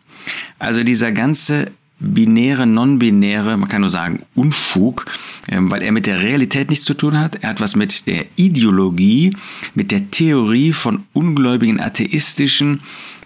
Also 0.59 0.83
dieser 0.83 1.13
ganze 1.13 1.71
binäre, 2.01 2.67
non-binäre, 2.67 3.57
man 3.57 3.69
kann 3.69 3.81
nur 3.81 3.91
sagen 3.91 4.23
Unfug, 4.35 5.07
ähm, 5.49 5.71
weil 5.71 5.83
er 5.83 5.93
mit 5.93 6.07
der 6.07 6.23
Realität 6.23 6.71
nichts 6.71 6.85
zu 6.85 6.95
tun 6.95 7.19
hat. 7.19 7.37
Er 7.37 7.51
hat 7.51 7.61
was 7.61 7.77
mit 7.77 8.07
der 8.07 8.27
Ideologie, 8.37 9.37
mit 9.75 9.91
der 9.91 10.11
Theorie 10.11 10.73
von 10.73 11.05
ungläubigen, 11.13 11.81
atheistischen 11.81 12.81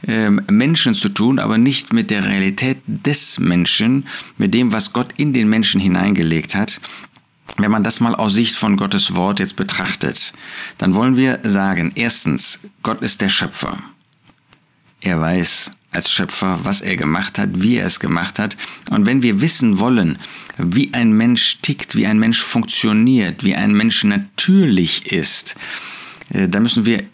ähm, 0.07 0.43
Menschen 0.51 0.95
zu 0.95 1.09
tun, 1.09 1.39
aber 1.39 1.59
nicht 1.59 1.93
mit 1.93 2.11
der 2.11 2.25
Realität 2.27 2.79
des 2.87 3.39
Menschen, 3.39 4.07
mit 4.37 4.55
dem, 4.55 4.73
was 4.73 4.93
Gott 4.93 5.15
in 5.17 5.33
den 5.33 5.49
Menschen 5.49 5.81
hineingelegt 5.81 6.55
hat. 6.55 6.81
Wenn 7.57 7.71
man 7.71 7.83
das 7.83 8.01
mal 8.01 8.15
aus 8.15 8.35
Sicht 8.35 8.55
von 8.55 8.77
Gottes 8.77 9.17
Wort 9.17 9.41
jetzt 9.41 9.57
betrachtet, 9.57 10.33
dann 10.77 10.95
wollen 10.95 11.17
wir 11.17 11.41
sagen, 11.43 11.93
erstens, 11.95 12.61
Gott 12.83 13.03
ist 13.03 13.21
der 13.21 13.31
Schöpfer. 13.31 13.79
Er 15.01 15.19
weiß, 15.21 15.73
als 15.91 16.11
Schöpfer, 16.13 16.61
was 16.65 16.81
er 16.81 16.97
gemacht 16.97 17.39
hat, 17.39 17.63
wie 17.63 17.77
er 17.77 17.87
es 17.87 18.01
gemacht 18.01 18.39
hat. 18.39 18.57
Und 18.91 19.07
wenn 19.07 19.23
wir 19.23 19.41
wissen 19.41 19.79
wollen, 19.79 20.19
wie 20.59 20.93
ein 20.93 21.13
Mensch 21.13 21.61
tickt, 21.63 21.97
wie 21.97 22.07
ein 22.07 22.19
Mensch 22.19 22.43
funktioniert, 22.43 23.43
wie 23.43 23.55
ein 23.55 23.73
Mensch 23.73 24.05
natürlich 24.05 25.11
ist, 25.11 25.57
äh, 26.31 26.49
dann 26.49 26.63
müssen 26.63 26.85
wir 26.85 27.05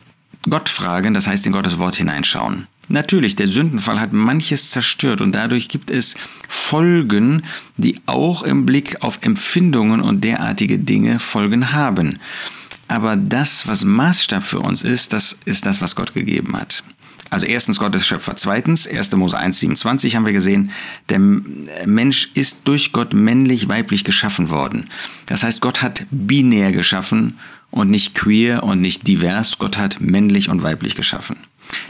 Gott 0.48 0.68
fragen, 0.68 1.14
das 1.14 1.26
heißt 1.26 1.46
in 1.46 1.52
Gottes 1.52 1.78
Wort 1.78 1.96
hineinschauen. 1.96 2.66
Natürlich, 2.88 3.34
der 3.36 3.48
Sündenfall 3.48 4.00
hat 4.00 4.12
manches 4.12 4.70
zerstört 4.70 5.22
und 5.22 5.34
dadurch 5.34 5.68
gibt 5.68 5.90
es 5.90 6.16
Folgen, 6.48 7.42
die 7.78 8.00
auch 8.04 8.42
im 8.42 8.66
Blick 8.66 9.02
auf 9.02 9.20
Empfindungen 9.22 10.02
und 10.02 10.22
derartige 10.22 10.78
Dinge 10.78 11.18
Folgen 11.18 11.72
haben. 11.72 12.18
Aber 12.86 13.16
das, 13.16 13.66
was 13.66 13.84
Maßstab 13.84 14.42
für 14.42 14.60
uns 14.60 14.82
ist, 14.82 15.14
das 15.14 15.38
ist 15.46 15.64
das, 15.64 15.80
was 15.80 15.96
Gott 15.96 16.12
gegeben 16.12 16.54
hat. 16.54 16.84
Also 17.34 17.46
erstens 17.46 17.80
Gott 17.80 17.96
ist 17.96 18.06
Schöpfer. 18.06 18.36
Zweitens, 18.36 18.86
1. 18.86 19.10
Mose 19.16 19.36
1, 19.36 19.58
27 19.58 20.14
haben 20.14 20.24
wir 20.24 20.32
gesehen, 20.32 20.70
der 21.08 21.18
Mensch 21.18 22.30
ist 22.34 22.68
durch 22.68 22.92
Gott 22.92 23.12
männlich, 23.12 23.68
weiblich 23.68 24.04
geschaffen 24.04 24.50
worden. 24.50 24.88
Das 25.26 25.42
heißt, 25.42 25.60
Gott 25.60 25.82
hat 25.82 26.06
binär 26.12 26.70
geschaffen 26.70 27.36
und 27.72 27.90
nicht 27.90 28.14
queer 28.14 28.62
und 28.62 28.80
nicht 28.80 29.08
divers. 29.08 29.58
Gott 29.58 29.78
hat 29.78 30.00
männlich 30.00 30.48
und 30.48 30.62
weiblich 30.62 30.94
geschaffen. 30.94 31.36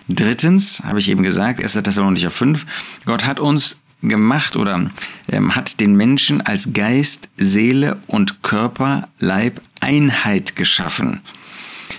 Drittens, 0.08 0.82
habe 0.82 0.98
ich 0.98 1.10
eben 1.10 1.22
gesagt, 1.22 1.62
1. 1.62 1.74
Thessalonicher 1.74 2.30
5, 2.30 2.64
Gott 3.04 3.26
hat 3.26 3.38
uns 3.38 3.82
gemacht 4.00 4.56
oder 4.56 4.90
ähm, 5.30 5.54
hat 5.54 5.78
den 5.78 5.94
Menschen 5.94 6.40
als 6.40 6.72
Geist, 6.72 7.28
Seele 7.36 7.98
und 8.06 8.42
Körper, 8.42 9.08
Leib 9.18 9.60
Einheit 9.80 10.56
geschaffen. 10.56 11.20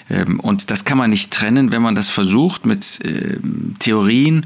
Ähm, 0.09 0.39
und 0.39 0.71
das 0.71 0.85
kann 0.85 0.97
man 0.97 1.09
nicht 1.09 1.31
trennen, 1.31 1.71
wenn 1.71 1.81
man 1.81 1.95
das 1.95 2.09
versucht 2.09 2.65
mit 2.65 2.99
ähm, 3.03 3.75
Theorien, 3.79 4.45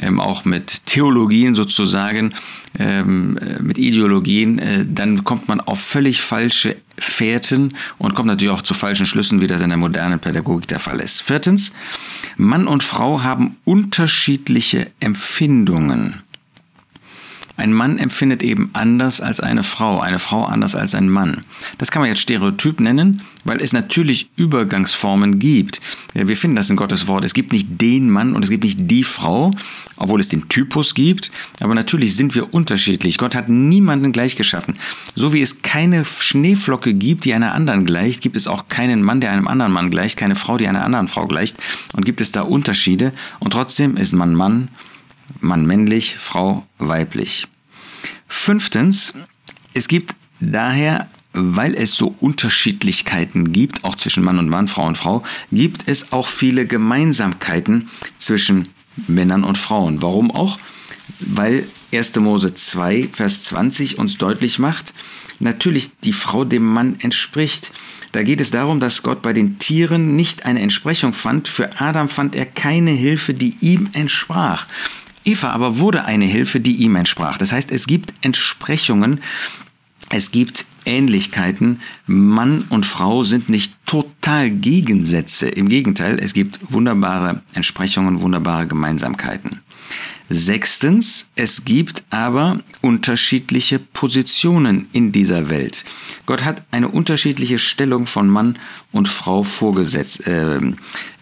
ähm, 0.00 0.20
auch 0.20 0.44
mit 0.44 0.86
Theologien 0.86 1.54
sozusagen, 1.54 2.34
äh, 2.78 3.02
mit 3.02 3.78
Ideologien, 3.78 4.58
äh, 4.58 4.84
dann 4.86 5.24
kommt 5.24 5.48
man 5.48 5.60
auf 5.60 5.80
völlig 5.80 6.22
falsche 6.22 6.76
Fährten 6.98 7.74
und 7.98 8.14
kommt 8.14 8.26
natürlich 8.26 8.52
auch 8.52 8.62
zu 8.62 8.74
falschen 8.74 9.06
Schlüssen, 9.06 9.40
wie 9.40 9.46
das 9.46 9.62
in 9.62 9.70
der 9.70 9.78
modernen 9.78 10.18
Pädagogik 10.18 10.68
der 10.68 10.80
Fall 10.80 11.00
ist. 11.00 11.22
Viertens, 11.22 11.72
Mann 12.36 12.66
und 12.66 12.82
Frau 12.82 13.22
haben 13.22 13.56
unterschiedliche 13.64 14.90
Empfindungen. 15.00 16.22
Ein 17.58 17.72
Mann 17.72 17.98
empfindet 17.98 18.44
eben 18.44 18.70
anders 18.72 19.20
als 19.20 19.40
eine 19.40 19.64
Frau, 19.64 19.98
eine 19.98 20.20
Frau 20.20 20.44
anders 20.44 20.76
als 20.76 20.94
ein 20.94 21.08
Mann. 21.08 21.38
Das 21.76 21.90
kann 21.90 22.00
man 22.00 22.08
jetzt 22.08 22.20
Stereotyp 22.20 22.78
nennen, 22.78 23.22
weil 23.42 23.60
es 23.60 23.72
natürlich 23.72 24.30
Übergangsformen 24.36 25.40
gibt. 25.40 25.80
Wir 26.14 26.36
finden 26.36 26.54
das 26.54 26.70
in 26.70 26.76
Gottes 26.76 27.08
Wort. 27.08 27.24
Es 27.24 27.34
gibt 27.34 27.52
nicht 27.52 27.66
den 27.82 28.10
Mann 28.10 28.36
und 28.36 28.44
es 28.44 28.50
gibt 28.50 28.62
nicht 28.62 28.88
die 28.88 29.02
Frau, 29.02 29.50
obwohl 29.96 30.20
es 30.20 30.28
den 30.28 30.48
Typus 30.48 30.94
gibt. 30.94 31.32
Aber 31.58 31.74
natürlich 31.74 32.14
sind 32.14 32.36
wir 32.36 32.54
unterschiedlich. 32.54 33.18
Gott 33.18 33.34
hat 33.34 33.48
niemanden 33.48 34.12
gleich 34.12 34.36
geschaffen. 34.36 34.76
So 35.16 35.32
wie 35.32 35.42
es 35.42 35.62
keine 35.62 36.04
Schneeflocke 36.04 36.94
gibt, 36.94 37.24
die 37.24 37.34
einer 37.34 37.54
anderen 37.54 37.84
gleicht, 37.84 38.20
gibt 38.20 38.36
es 38.36 38.46
auch 38.46 38.68
keinen 38.68 39.02
Mann, 39.02 39.20
der 39.20 39.32
einem 39.32 39.48
anderen 39.48 39.72
Mann 39.72 39.90
gleicht, 39.90 40.16
keine 40.16 40.36
Frau, 40.36 40.58
die 40.58 40.68
einer 40.68 40.84
anderen 40.84 41.08
Frau 41.08 41.26
gleicht. 41.26 41.56
Und 41.92 42.06
gibt 42.06 42.20
es 42.20 42.30
da 42.30 42.42
Unterschiede. 42.42 43.12
Und 43.40 43.52
trotzdem 43.52 43.96
ist 43.96 44.12
man 44.12 44.36
Mann 44.36 44.68
Mann 45.40 45.66
männlich, 45.66 46.16
Frau 46.18 46.66
weiblich. 46.78 47.46
Fünftens, 48.26 49.14
es 49.74 49.88
gibt 49.88 50.14
daher, 50.40 51.08
weil 51.32 51.74
es 51.74 51.92
so 51.92 52.14
Unterschiedlichkeiten 52.20 53.52
gibt, 53.52 53.84
auch 53.84 53.96
zwischen 53.96 54.24
Mann 54.24 54.38
und 54.38 54.48
Mann, 54.48 54.68
Frau 54.68 54.86
und 54.86 54.98
Frau, 54.98 55.22
gibt 55.52 55.84
es 55.86 56.12
auch 56.12 56.28
viele 56.28 56.66
Gemeinsamkeiten 56.66 57.88
zwischen 58.18 58.68
Männern 59.06 59.44
und 59.44 59.58
Frauen. 59.58 60.02
Warum 60.02 60.30
auch? 60.30 60.58
Weil 61.20 61.66
1. 61.92 62.16
Mose 62.20 62.54
2, 62.54 63.10
Vers 63.12 63.44
20 63.44 63.98
uns 63.98 64.18
deutlich 64.18 64.58
macht, 64.58 64.92
natürlich 65.38 65.90
die 66.00 66.12
Frau 66.12 66.44
dem 66.44 66.66
Mann 66.66 66.96
entspricht. 67.00 67.72
Da 68.12 68.22
geht 68.22 68.40
es 68.40 68.50
darum, 68.50 68.80
dass 68.80 69.02
Gott 69.02 69.22
bei 69.22 69.32
den 69.32 69.58
Tieren 69.58 70.16
nicht 70.16 70.44
eine 70.44 70.60
Entsprechung 70.60 71.12
fand. 71.12 71.48
Für 71.48 71.80
Adam 71.80 72.08
fand 72.08 72.34
er 72.34 72.46
keine 72.46 72.90
Hilfe, 72.90 73.34
die 73.34 73.54
ihm 73.60 73.88
entsprach. 73.92 74.66
Eva 75.28 75.50
aber 75.50 75.78
wurde 75.78 76.06
eine 76.06 76.24
Hilfe, 76.24 76.58
die 76.58 76.76
ihm 76.76 76.96
entsprach. 76.96 77.36
Das 77.36 77.52
heißt, 77.52 77.70
es 77.70 77.86
gibt 77.86 78.14
Entsprechungen, 78.22 79.20
es 80.08 80.30
gibt 80.30 80.64
Ähnlichkeiten. 80.86 81.80
Mann 82.06 82.64
und 82.70 82.86
Frau 82.86 83.24
sind 83.24 83.50
nicht 83.50 83.74
total 83.84 84.50
Gegensätze. 84.50 85.48
Im 85.48 85.68
Gegenteil, 85.68 86.18
es 86.18 86.32
gibt 86.32 86.60
wunderbare 86.72 87.42
Entsprechungen, 87.52 88.22
wunderbare 88.22 88.66
Gemeinsamkeiten. 88.66 89.60
Sechstens, 90.30 91.30
es 91.36 91.64
gibt 91.64 92.04
aber 92.10 92.60
unterschiedliche 92.82 93.78
Positionen 93.78 94.88
in 94.92 95.10
dieser 95.10 95.48
Welt. 95.48 95.84
Gott 96.26 96.44
hat 96.44 96.64
eine 96.70 96.88
unterschiedliche 96.88 97.58
Stellung 97.58 98.06
von 98.06 98.28
Mann 98.28 98.58
und 98.92 99.08
Frau 99.08 99.42
vorgesetzt, 99.42 100.26
äh, 100.26 100.60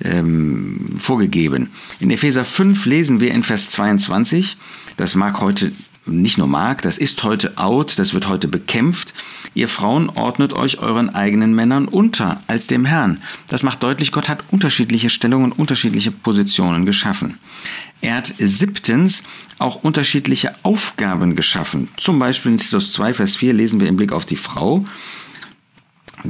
ähm, 0.03 0.89
vorgegeben. 0.99 1.71
In 2.01 2.11
Epheser 2.11 2.45
5 2.45 2.85
lesen 2.87 3.21
wir 3.21 3.33
in 3.33 3.45
Vers 3.45 3.71
22, 3.71 4.57
das 4.97 5.15
mag 5.15 5.41
heute 5.41 5.71
nicht 6.07 6.39
nur 6.39 6.47
mag, 6.47 6.83
das 6.83 6.99
ist 6.99 7.23
heute 7.25 7.59
out, 7.59 7.99
das 7.99 8.15
wird 8.15 8.29
heute 8.29 8.49
bekämpft. 8.49 9.13
Ihr 9.55 9.69
Frauen 9.69 10.09
ordnet 10.11 10.53
euch 10.53 10.79
euren 10.79 11.09
eigenen 11.11 11.55
Männern 11.55 11.87
unter 11.87 12.41
als 12.47 12.67
dem 12.67 12.85
Herrn. 12.85 13.23
Das 13.49 13.63
macht 13.63 13.83
deutlich, 13.83 14.13
Gott 14.13 14.29
hat 14.29 14.45
unterschiedliche 14.51 15.11
Stellungen, 15.11 15.53
unterschiedliche 15.53 16.11
Positionen 16.11 16.87
geschaffen. 16.87 17.39
Er 18.01 18.17
hat 18.17 18.35
siebtens 18.39 19.25
auch 19.59 19.83
unterschiedliche 19.83 20.55
Aufgaben 20.63 21.35
geschaffen. 21.35 21.89
Zum 21.97 22.19
Beispiel 22.19 22.53
in 22.53 22.59
Titus 22.59 22.93
2, 22.93 23.15
Vers 23.15 23.37
4 23.37 23.55
lesen 23.55 23.81
wir 23.81 23.89
im 23.89 23.97
Blick 23.97 24.13
auf 24.13 24.27
die 24.27 24.37
Frau 24.37 24.85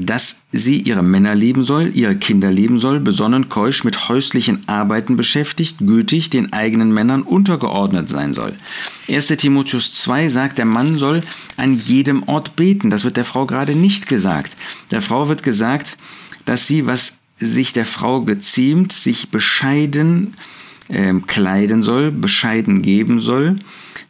dass 0.04 0.44
sie 0.52 0.80
ihre 0.80 1.02
Männer 1.02 1.34
lieben 1.34 1.62
soll, 1.62 1.90
ihre 1.94 2.16
Kinder 2.16 2.50
lieben 2.50 2.80
soll, 2.80 3.00
besonnen, 3.00 3.48
keusch, 3.48 3.84
mit 3.84 4.08
häuslichen 4.08 4.66
Arbeiten 4.68 5.16
beschäftigt, 5.16 5.78
gütig, 5.78 6.30
den 6.30 6.52
eigenen 6.52 6.92
Männern 6.92 7.22
untergeordnet 7.22 8.08
sein 8.08 8.34
soll. 8.34 8.54
1. 9.08 9.28
Timotheus 9.28 9.92
2 9.92 10.28
sagt, 10.28 10.58
der 10.58 10.64
Mann 10.64 10.98
soll 10.98 11.22
an 11.56 11.74
jedem 11.74 12.24
Ort 12.24 12.56
beten. 12.56 12.90
Das 12.90 13.04
wird 13.04 13.16
der 13.16 13.24
Frau 13.24 13.46
gerade 13.46 13.74
nicht 13.74 14.08
gesagt. 14.08 14.56
Der 14.90 15.00
Frau 15.00 15.28
wird 15.28 15.42
gesagt, 15.42 15.96
dass 16.44 16.66
sie, 16.66 16.86
was 16.86 17.18
sich 17.36 17.72
der 17.72 17.86
Frau 17.86 18.22
geziemt, 18.22 18.92
sich 18.92 19.30
bescheiden 19.30 20.34
äh, 20.88 21.14
kleiden 21.26 21.82
soll, 21.82 22.10
bescheiden 22.10 22.82
geben 22.82 23.20
soll 23.20 23.58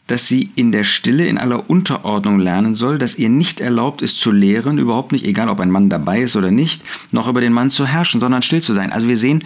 dass 0.07 0.29
sie 0.29 0.51
in 0.55 0.73
der 0.73 0.85
Stille 0.85 1.27
in 1.27 1.39
aller 1.39 1.69
Unterordnung 1.69 2.39
lernen 2.39 2.75
soll, 2.75 2.99
dass 2.99 3.17
ihr 3.17 3.29
nicht 3.29 3.61
erlaubt 3.61 4.03
ist 4.03 4.19
zu 4.19 4.31
lehren, 4.31 4.79
überhaupt 4.79 5.13
nicht, 5.13 5.25
egal 5.25 5.49
ob 5.49 5.61
ein 5.61 5.71
Mann 5.71 5.91
dabei 5.91 6.21
ist 6.21 6.37
oder 6.37 6.51
nicht, 6.51 6.83
noch 7.13 7.29
über 7.29 7.41
den 7.41 7.53
Mann 7.53 7.71
zu 7.71 7.87
herrschen, 7.87 8.21
sondern 8.21 8.43
still 8.43 8.63
zu 8.63 8.73
sein. 8.73 8.93
Also 8.93 9.09
wir 9.09 9.17
sehen, 9.17 9.43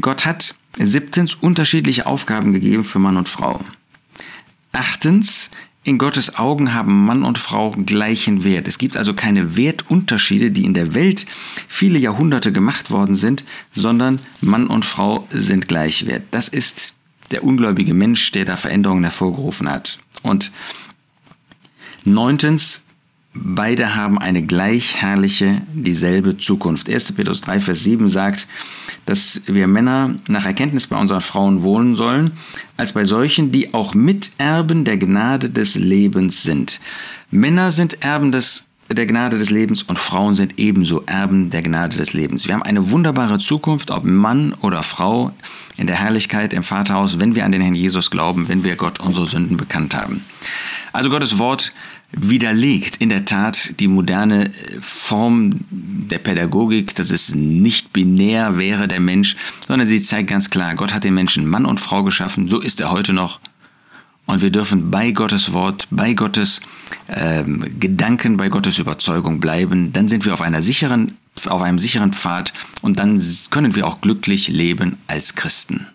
Gott 0.00 0.24
hat 0.24 0.54
siebtens 0.78 1.34
unterschiedliche 1.34 2.06
Aufgaben 2.06 2.52
gegeben 2.52 2.84
für 2.84 2.98
Mann 2.98 3.16
und 3.16 3.28
Frau. 3.28 3.60
Achtens, 4.72 5.50
in 5.84 5.98
Gottes 5.98 6.36
Augen 6.36 6.74
haben 6.74 7.04
Mann 7.06 7.24
und 7.24 7.38
Frau 7.38 7.70
gleichen 7.72 8.44
Wert. 8.44 8.68
Es 8.68 8.78
gibt 8.78 8.96
also 8.96 9.14
keine 9.14 9.56
Wertunterschiede, 9.56 10.52
die 10.52 10.64
in 10.64 10.74
der 10.74 10.94
Welt 10.94 11.26
viele 11.66 11.98
Jahrhunderte 11.98 12.52
gemacht 12.52 12.90
worden 12.90 13.16
sind, 13.16 13.44
sondern 13.74 14.20
Mann 14.40 14.68
und 14.68 14.84
Frau 14.84 15.26
sind 15.30 15.66
gleichwert. 15.66 16.22
Das 16.30 16.48
ist 16.48 16.94
der 17.32 17.44
ungläubige 17.44 17.94
Mensch, 17.94 18.30
der 18.32 18.44
da 18.44 18.56
Veränderungen 18.56 19.04
hervorgerufen 19.04 19.68
hat. 19.68 19.98
Und 20.22 20.52
neuntens, 22.04 22.84
beide 23.34 23.94
haben 23.94 24.18
eine 24.18 24.42
gleich 24.42 24.96
herrliche, 24.96 25.62
dieselbe 25.72 26.38
Zukunft. 26.38 26.88
1. 26.88 27.12
Petrus 27.12 27.40
3, 27.40 27.60
Vers 27.60 27.82
7 27.82 28.08
sagt, 28.10 28.46
dass 29.06 29.42
wir 29.46 29.66
Männer 29.66 30.14
nach 30.28 30.46
Erkenntnis 30.46 30.86
bei 30.86 30.96
unseren 30.96 31.20
Frauen 31.20 31.62
wohnen 31.62 31.96
sollen, 31.96 32.32
als 32.76 32.92
bei 32.92 33.04
solchen, 33.04 33.50
die 33.50 33.74
auch 33.74 33.94
Miterben 33.94 34.84
der 34.84 34.98
Gnade 34.98 35.50
des 35.50 35.74
Lebens 35.74 36.42
sind. 36.42 36.80
Männer 37.30 37.70
sind 37.70 38.04
Erben 38.04 38.30
des 38.30 38.68
der 38.94 39.06
Gnade 39.06 39.38
des 39.38 39.50
Lebens 39.50 39.82
und 39.82 39.98
Frauen 39.98 40.34
sind 40.34 40.58
ebenso 40.58 41.02
Erben 41.06 41.50
der 41.50 41.62
Gnade 41.62 41.96
des 41.96 42.12
Lebens. 42.12 42.46
Wir 42.46 42.54
haben 42.54 42.62
eine 42.62 42.90
wunderbare 42.90 43.38
Zukunft, 43.38 43.90
ob 43.90 44.04
Mann 44.04 44.54
oder 44.60 44.82
Frau, 44.82 45.32
in 45.76 45.86
der 45.86 45.96
Herrlichkeit 45.96 46.52
im 46.52 46.62
Vaterhaus, 46.62 47.18
wenn 47.18 47.34
wir 47.34 47.44
an 47.44 47.52
den 47.52 47.60
Herrn 47.60 47.74
Jesus 47.74 48.10
glauben, 48.10 48.48
wenn 48.48 48.64
wir 48.64 48.76
Gott 48.76 49.00
unsere 49.00 49.26
Sünden 49.26 49.56
bekannt 49.56 49.94
haben. 49.94 50.24
Also 50.92 51.10
Gottes 51.10 51.38
Wort 51.38 51.72
widerlegt 52.12 52.96
in 52.96 53.08
der 53.08 53.24
Tat 53.24 53.80
die 53.80 53.88
moderne 53.88 54.50
Form 54.80 55.60
der 55.70 56.18
Pädagogik, 56.18 56.94
dass 56.94 57.10
es 57.10 57.34
nicht 57.34 57.92
binär 57.92 58.58
wäre 58.58 58.86
der 58.86 59.00
Mensch, 59.00 59.36
sondern 59.66 59.88
sie 59.88 60.02
zeigt 60.02 60.28
ganz 60.28 60.50
klar, 60.50 60.74
Gott 60.74 60.92
hat 60.92 61.04
den 61.04 61.14
Menschen 61.14 61.48
Mann 61.48 61.64
und 61.64 61.80
Frau 61.80 62.02
geschaffen, 62.02 62.48
so 62.48 62.60
ist 62.60 62.80
er 62.80 62.90
heute 62.90 63.12
noch 63.14 63.40
und 64.26 64.42
wir 64.42 64.50
dürfen 64.50 64.90
bei 64.90 65.10
Gottes 65.12 65.52
Wort, 65.52 65.86
bei 65.90 66.14
Gottes 66.14 66.60
ähm, 67.08 67.78
Gedanken, 67.80 68.36
bei 68.36 68.48
Gottes 68.48 68.78
Überzeugung 68.78 69.40
bleiben. 69.40 69.92
Dann 69.92 70.08
sind 70.08 70.24
wir 70.24 70.32
auf, 70.32 70.42
einer 70.42 70.62
sicheren, 70.62 71.16
auf 71.46 71.62
einem 71.62 71.78
sicheren 71.78 72.12
Pfad 72.12 72.52
und 72.82 72.98
dann 72.98 73.20
können 73.50 73.74
wir 73.74 73.86
auch 73.86 74.00
glücklich 74.00 74.48
leben 74.48 74.98
als 75.06 75.34
Christen. 75.34 75.86